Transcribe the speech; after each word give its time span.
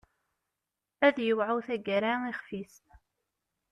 Ad 1.07 1.17
yewɛu 1.25 1.57
taggara 1.67 2.11
ixef-is. 2.31 2.75